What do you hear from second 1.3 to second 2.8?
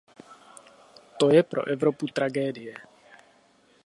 pro Evropu tragédie.